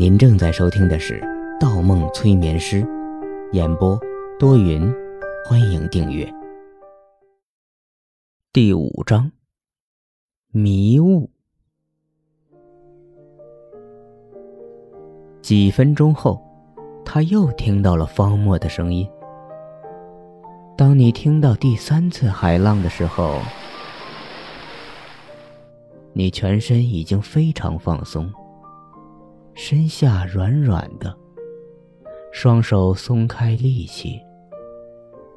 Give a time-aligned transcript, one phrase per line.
[0.00, 1.20] 您正在收听的是
[1.60, 2.82] 《盗梦催眠师》，
[3.52, 4.00] 演播
[4.38, 4.90] 多云，
[5.44, 6.26] 欢迎订阅。
[8.50, 9.30] 第五章，
[10.52, 11.28] 迷雾。
[15.42, 16.42] 几分钟后，
[17.04, 19.06] 他又听到了方墨的声音。
[20.78, 23.38] 当你听到第三次海浪的时候，
[26.14, 28.32] 你全身已经非常放松。
[29.62, 31.14] 身下软软的，
[32.32, 34.18] 双手松开力气，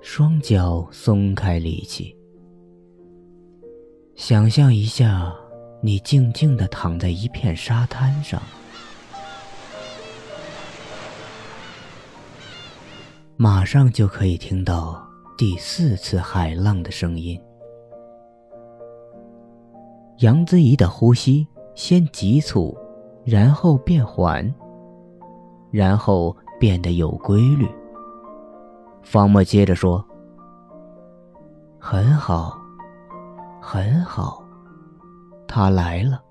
[0.02, 2.16] 双脚松开力气。
[4.16, 5.36] 想象一下，
[5.82, 8.42] 你静静的躺在一片沙滩上，
[13.36, 15.06] 马上就可以听到
[15.38, 17.38] 第四次海浪的声音。
[20.20, 21.46] 杨子怡的呼吸
[21.76, 22.74] 先急促。
[23.26, 24.54] 然后变缓，
[25.72, 27.68] 然后变得有规律。
[29.02, 30.06] 方墨接着说
[31.80, 32.58] ：“很好，
[33.62, 34.44] 很好，
[35.48, 36.22] 他来了。”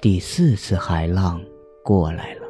[0.00, 1.40] 第四次海浪
[1.82, 2.46] 过来了，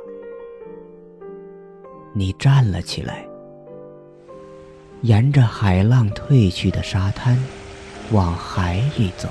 [2.12, 3.26] 你站了起来，
[5.00, 7.38] 沿着海浪退去的沙滩。
[8.10, 9.28] 往海里走，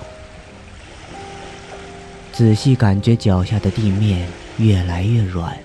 [2.31, 5.57] 仔细感觉脚下的地面越来越软，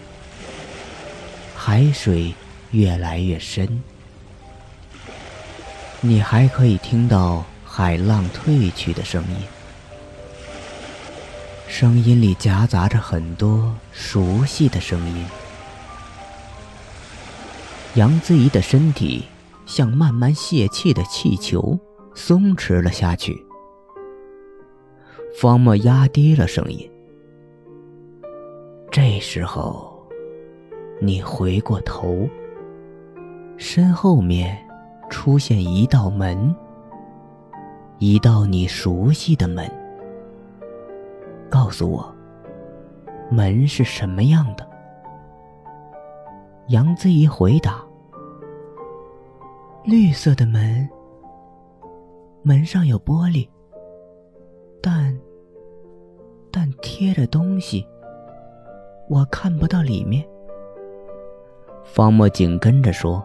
[1.55, 2.35] 海水
[2.71, 3.83] 越来越深，
[6.01, 9.37] 你还可以听到海浪退去的声音，
[11.69, 15.27] 声音里夹杂着很多熟悉的声音。
[17.95, 19.27] 杨子怡的身体
[19.67, 21.79] 像慢慢泄气的气球。
[22.15, 23.45] 松弛了下去。
[25.41, 26.91] 方墨压低了声音。
[28.91, 30.07] 这时候，
[31.01, 32.29] 你回过头，
[33.57, 34.57] 身后面
[35.09, 36.55] 出现一道门，
[37.99, 39.67] 一道你熟悉的门。
[41.49, 42.15] 告诉我，
[43.31, 44.69] 门是什么样的？
[46.69, 47.83] 杨子怡回答
[49.85, 50.87] ：“绿色的门。”
[52.45, 53.49] 门上有玻璃，
[54.83, 55.17] 但
[56.51, 57.87] 但贴着东西，
[59.09, 60.27] 我看不到里面。
[61.85, 63.25] 方墨紧跟着说：“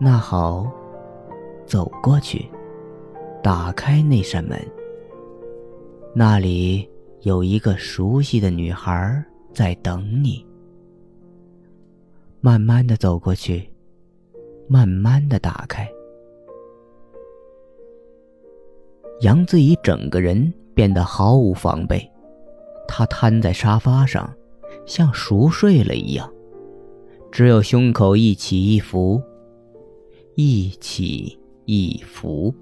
[0.00, 0.66] 那好，
[1.66, 2.48] 走过去，
[3.42, 4.58] 打开那扇门。
[6.14, 6.88] 那里
[7.20, 10.42] 有一个熟悉的女孩在等你。
[12.40, 13.70] 慢慢的走过去，
[14.68, 15.86] 慢慢的打开。”
[19.20, 22.08] 杨子怡整个人变得毫无防备，
[22.86, 24.32] 她瘫在沙发上，
[24.86, 26.30] 像熟睡了一样，
[27.32, 29.20] 只有胸口一起一伏，
[30.36, 32.54] 一起一伏。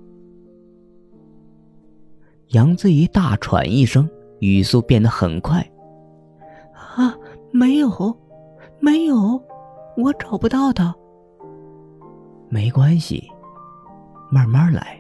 [2.49, 4.09] 杨子怡大喘一声，
[4.41, 5.61] 语速变得很快
[6.73, 7.15] ：“啊，
[7.53, 8.17] 没有，
[8.81, 9.38] 没有，
[9.99, 10.94] 我找不到他。
[12.49, 13.28] 没关系，
[14.31, 14.99] 慢慢来。”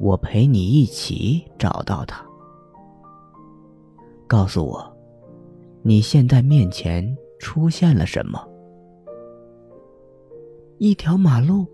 [0.00, 2.24] 我陪你一起找到他。
[4.26, 4.96] 告诉我，
[5.82, 8.38] 你现在面前出现了什么？
[10.78, 11.66] 一条马路，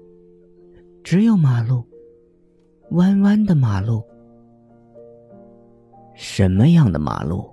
[1.02, 1.84] 只有马路，
[2.92, 4.02] 弯弯的马路。
[6.14, 7.50] 什么样的马路？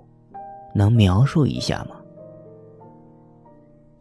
[0.74, 1.96] 能描述一下吗？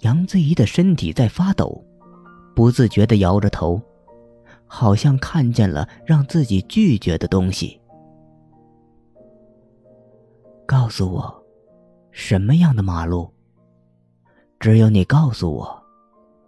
[0.02, 1.84] 杨子怡的身体在发抖，
[2.56, 3.82] 不自觉的摇着头。
[4.74, 7.78] 好像看见了让自己拒绝的东西。
[10.66, 11.46] 告诉我，
[12.12, 13.30] 什么样的马路？
[14.62, 15.84] 只有你告诉我，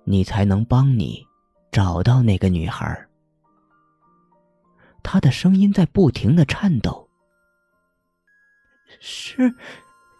[0.06, 1.22] 你才能帮你
[1.70, 2.98] 找到那个女孩。
[5.04, 7.06] 他的声音在不停的颤抖。
[9.02, 9.54] 是，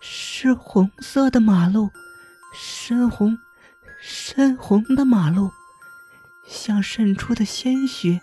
[0.02, 1.90] 是红色的马路，
[2.54, 3.38] 深红，
[4.02, 5.50] 深红的马路。
[6.48, 8.22] 像渗出的鲜血，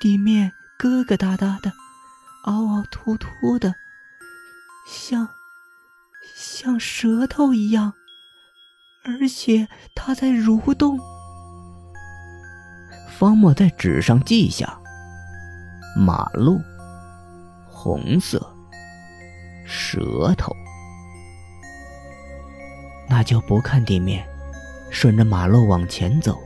[0.00, 1.72] 地面疙疙瘩瘩的，
[2.44, 3.74] 凹凹凸凸的，
[4.86, 5.28] 像
[6.36, 7.94] 像舌头一样，
[9.04, 10.98] 而且它在蠕动。
[13.18, 14.78] 方墨在纸上记下：
[15.96, 16.60] 马路，
[17.66, 18.54] 红色，
[19.66, 20.54] 舌头。
[23.08, 24.24] 那就不看地面，
[24.90, 26.38] 顺着马路往前走。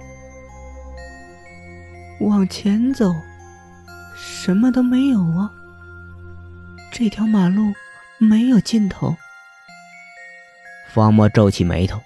[2.23, 3.13] 往前走，
[4.17, 5.51] 什么都没有啊！
[6.93, 7.73] 这条马路
[8.19, 9.17] 没有尽头。
[10.93, 12.01] 方墨皱起眉头，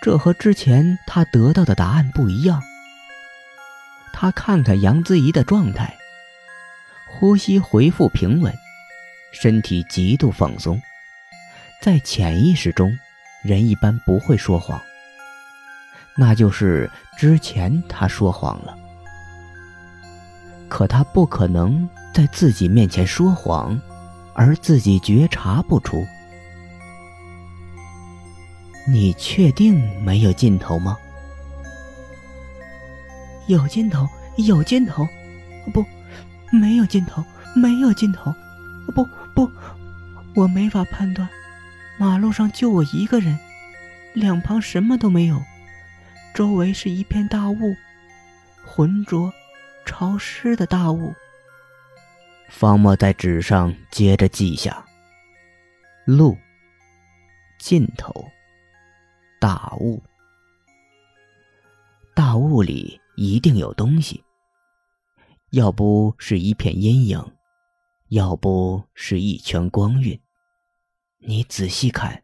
[0.00, 2.62] 这和之前他得到的答案不一样。
[4.12, 5.96] 他看看杨子怡的状态，
[7.08, 8.54] 呼吸恢复平稳，
[9.32, 10.80] 身体极度放松。
[11.80, 12.96] 在潜意识中，
[13.42, 14.80] 人一般不会说谎。
[16.16, 16.88] 那就是
[17.18, 18.78] 之前他说谎了，
[20.74, 23.80] 可他不可能在自己面前说谎，
[24.32, 26.04] 而自己觉察不出。
[28.84, 30.98] 你确定没有尽头吗？
[33.46, 35.06] 有尽头，有尽头，
[35.72, 35.84] 不，
[36.50, 37.24] 没有尽头，
[37.54, 38.34] 没有尽头，
[38.96, 39.48] 不不，
[40.34, 41.28] 我没法判断。
[41.98, 43.38] 马路上就我一个人，
[44.12, 45.40] 两旁什么都没有，
[46.34, 47.76] 周围是一片大雾，
[48.66, 49.32] 浑浊、
[49.84, 51.12] 潮湿的大雾。
[52.48, 54.84] 方墨在纸上接着记下：
[56.04, 56.36] 路、
[57.58, 58.24] 尽头、
[59.40, 60.02] 大雾。
[62.14, 64.22] 大雾里一定有东西，
[65.50, 67.32] 要不是一片阴影，
[68.08, 70.20] 要不是一圈光晕。
[71.18, 72.22] 你仔细看，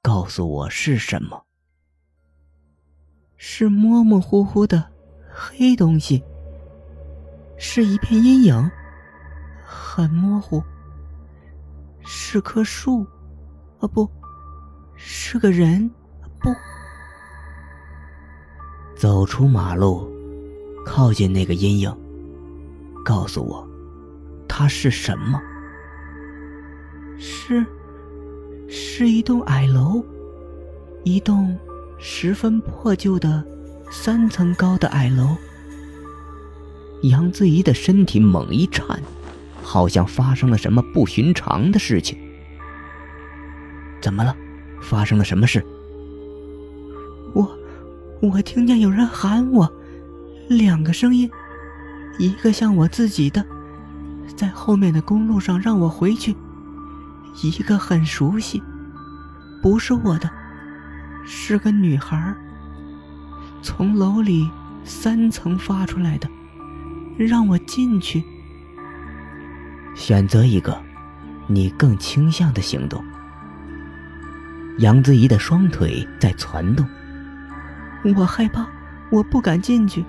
[0.00, 1.44] 告诉我是什么？
[3.36, 4.90] 是模模糊糊的
[5.28, 6.22] 黑东西，
[7.64, 8.70] 是一片阴影，
[9.64, 10.60] 很模糊。
[12.04, 13.06] 是棵树，
[13.78, 14.10] 啊不，
[14.96, 15.88] 是个人，
[16.40, 16.52] 不。
[18.96, 20.10] 走出马路，
[20.84, 21.96] 靠近那个阴影，
[23.04, 23.66] 告诉我，
[24.48, 25.40] 它是什么？
[27.16, 27.64] 是。
[28.68, 30.04] 是一栋矮楼，
[31.04, 31.56] 一栋
[31.96, 33.44] 十分破旧的
[33.88, 35.36] 三层高的矮楼。
[37.02, 39.00] 杨子怡的身体猛一颤，
[39.62, 42.16] 好像发生了什么不寻常的事情。
[44.00, 44.36] 怎么了？
[44.80, 45.64] 发生了什么事？
[47.34, 47.48] 我，
[48.20, 49.72] 我听见有人喊我，
[50.48, 51.30] 两个声音，
[52.18, 53.44] 一个像我自己的，
[54.36, 56.34] 在后面的公路上让我回去。
[57.42, 58.62] 一个很熟悉，
[59.62, 60.30] 不是我的，
[61.24, 62.34] 是个女孩
[63.62, 64.48] 从楼里
[64.84, 66.28] 三层发出来的，
[67.16, 68.22] 让我进去。
[69.94, 70.80] 选择一个，
[71.46, 73.04] 你更倾向的行动。
[74.78, 76.86] 杨子怡的双腿在攒动，
[78.16, 78.66] 我害怕，
[79.10, 80.04] 我不敢进去。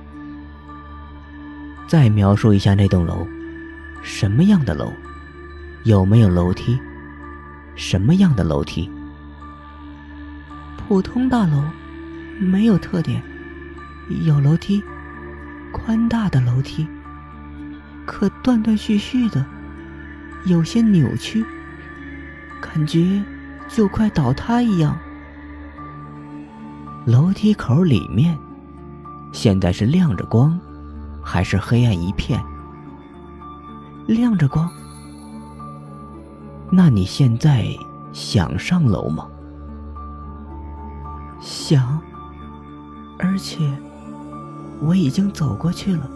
[1.85, 3.27] 再描述一下那栋楼，
[4.01, 4.91] 什么样的楼？
[5.83, 6.79] 有没有楼梯？
[7.75, 8.89] 什么样的楼梯？
[10.77, 11.61] 普通大楼，
[12.39, 13.21] 没有特点。
[14.25, 14.81] 有楼梯，
[15.73, 16.87] 宽大的楼梯，
[18.05, 19.45] 可断断续续的，
[20.45, 21.43] 有些扭曲，
[22.61, 23.21] 感觉
[23.67, 24.97] 就快倒塌一样。
[27.05, 28.37] 楼梯口里面，
[29.33, 30.57] 现在是亮着光，
[31.21, 32.41] 还是黑暗一片？
[34.07, 34.69] 亮着光。
[36.71, 37.67] 那你现在
[38.13, 39.27] 想上楼吗？
[41.41, 41.99] 想，
[43.19, 43.69] 而且
[44.83, 46.09] 我已经走过去了。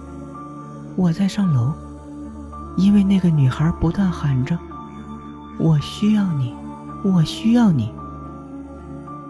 [0.96, 1.74] 我在上楼，
[2.76, 4.58] 因为那个女孩不断喊着
[5.58, 6.54] ：“我需要你，
[7.04, 7.92] 我需要你。”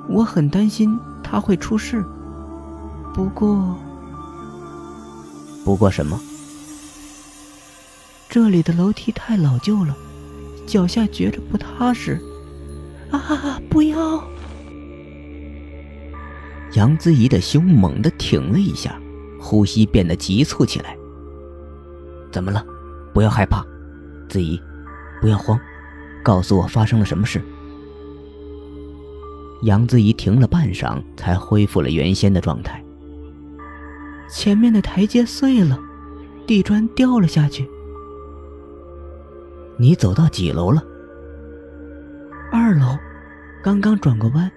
[0.10, 2.04] 我很担心她会出事。
[3.14, 3.76] 不过，
[5.64, 6.20] 不过什么？
[8.30, 9.96] 这里的楼梯太老旧了。
[10.66, 12.22] 脚下觉着不踏实，
[13.10, 13.58] 啊！
[13.70, 14.22] 不要！
[16.74, 19.00] 杨子怡的胸猛地挺了一下，
[19.40, 20.98] 呼吸变得急促起来。
[22.32, 22.66] 怎么了？
[23.14, 23.66] 不要害怕，
[24.30, 24.62] 子怡，
[25.22, 25.60] 不要慌，
[26.24, 27.42] 告诉我发生了什么事。
[29.64, 32.84] 杨子怡停了半晌，才恢复了原先的状态。
[34.30, 35.80] 前面的台阶碎了，
[36.46, 37.68] 地砖掉了下去。
[39.80, 40.84] 你走到几楼了？
[42.52, 42.98] 二楼，
[43.64, 44.52] 刚刚转过弯，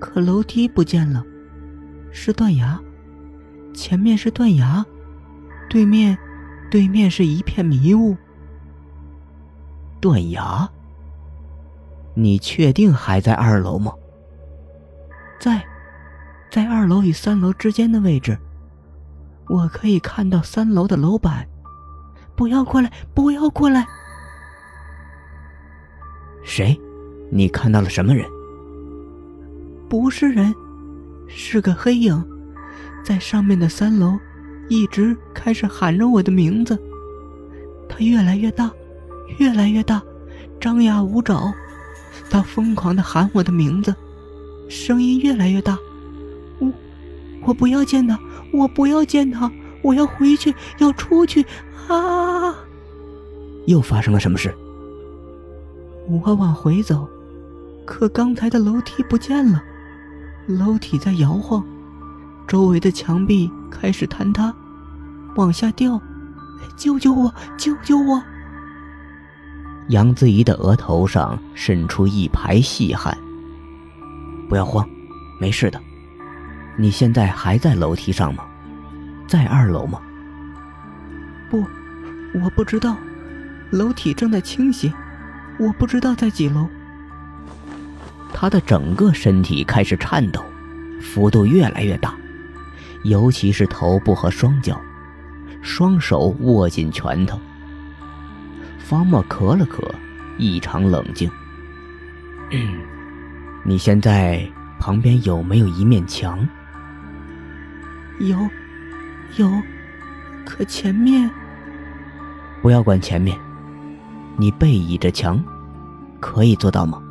[0.00, 1.24] 可楼梯不见了，
[2.10, 2.80] 是断崖，
[3.74, 4.84] 前面是断崖，
[5.68, 6.16] 对面，
[6.70, 8.16] 对面是一片迷雾。
[10.00, 10.68] 断崖？
[12.14, 13.92] 你确定还在二楼吗？
[15.40, 15.64] 在，
[16.50, 18.38] 在二楼与三楼之间的位置，
[19.48, 21.46] 我可以看到三楼的楼板。
[22.36, 22.92] 不要过来！
[23.14, 23.86] 不要过来！
[26.42, 26.78] 谁？
[27.30, 28.26] 你看到了什么人？
[29.88, 30.54] 不是人，
[31.28, 32.24] 是个黑影，
[33.02, 34.18] 在上面的三楼，
[34.68, 36.78] 一直开始喊着我的名字。
[37.88, 38.70] 他越来越大，
[39.38, 40.02] 越来越大，
[40.60, 41.52] 张牙舞爪。
[42.30, 43.94] 他疯狂的喊我的名字，
[44.68, 45.78] 声音越来越大。
[46.58, 46.72] 我，
[47.46, 48.18] 我不要见他，
[48.52, 49.50] 我不要见他，
[49.82, 51.44] 我要回去，要出去
[51.88, 52.54] 啊！
[53.66, 54.54] 又发生了什么事？
[56.08, 57.08] 我往回走，
[57.84, 59.62] 可刚才的楼梯不见了，
[60.46, 61.64] 楼梯在摇晃，
[62.46, 64.52] 周围的墙壁开始坍塌，
[65.36, 66.00] 往下掉。
[66.76, 67.32] 救救我！
[67.56, 68.22] 救救我！
[69.88, 73.16] 杨子怡的额头上渗出一排细汗。
[74.48, 74.88] 不要慌，
[75.40, 75.80] 没事的。
[76.76, 78.44] 你现在还在楼梯上吗？
[79.28, 80.00] 在二楼吗？
[81.50, 81.64] 不，
[82.42, 82.96] 我不知道。
[83.70, 84.92] 楼体正在倾斜，
[85.58, 86.66] 我不知道在几楼。
[88.32, 90.42] 他的整个身体开始颤抖，
[91.00, 92.14] 幅度越来越大，
[93.04, 94.80] 尤其是头部和双脚，
[95.60, 97.38] 双手握紧拳头。
[98.78, 99.82] 方墨咳了咳，
[100.38, 101.30] 异常冷静。
[103.64, 104.46] 你现在
[104.78, 106.46] 旁边有没有一面墙？
[108.20, 108.36] 有，
[109.36, 109.50] 有，
[110.44, 111.30] 可前面……
[112.60, 113.36] 不要管前面，
[114.36, 115.42] 你背倚着墙，
[116.20, 117.02] 可以做到吗？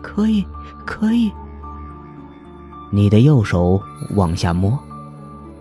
[0.00, 0.44] 可以，
[0.84, 1.30] 可以。
[2.94, 3.80] 你的右手
[4.16, 4.78] 往下摸，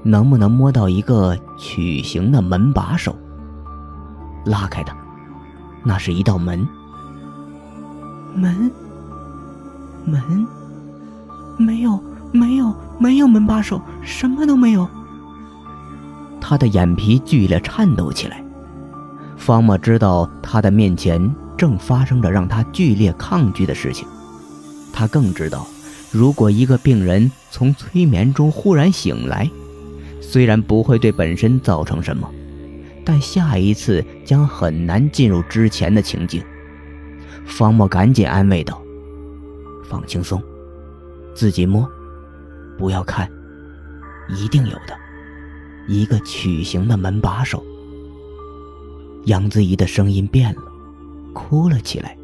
[0.03, 3.15] 能不能摸到一个曲形的门把手？
[4.43, 4.93] 拉开它，
[5.81, 6.67] 那是一道门。
[8.35, 8.69] 门，
[10.03, 10.45] 门，
[11.57, 11.97] 没有，
[12.33, 14.85] 没有，没有门把手，什么都没有。
[16.41, 18.43] 他的眼皮剧烈颤抖起来。
[19.38, 24.05] 方墨知道他的面前正发生着让他剧烈抗拒的事情。
[24.91, 25.65] 他更知道，
[26.12, 29.50] 如果一个病人从催眠中忽然醒来，
[30.20, 32.30] 虽然不会对本身造成什么。
[33.03, 36.44] 但下一次将很难进入之前的情境。
[37.48, 38.80] 方墨赶紧安慰道
[39.89, 40.39] ：“放轻松，
[41.34, 41.89] 自己摸，
[42.77, 43.27] 不要看，
[44.30, 44.96] 一定有的，
[45.88, 47.63] 一个曲形的门把手。”
[49.25, 50.62] 杨子怡的声音变了，
[51.34, 52.15] 哭了起来：“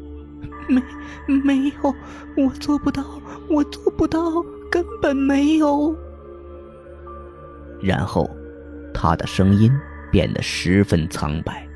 [0.68, 0.82] 没，
[1.26, 1.94] 没有，
[2.36, 3.04] 我做不到，
[3.48, 4.20] 我做不到，
[4.70, 5.96] 根本没有。”
[7.82, 8.28] 然后，
[8.94, 9.72] 他的声音。
[10.10, 11.68] 变得十分苍白，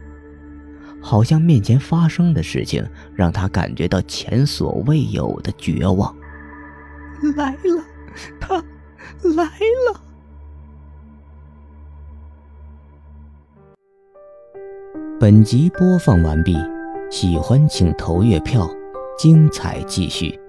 [1.03, 2.83] 好像面前发生的事情
[3.15, 6.17] 让他感觉到前所未有的绝望。
[7.37, 7.85] 来了，
[8.41, 8.57] 他
[9.37, 10.01] 来了。
[15.21, 16.57] 本集播放完毕，
[17.11, 18.67] 喜欢请投月票，
[19.17, 20.42] 精彩继续。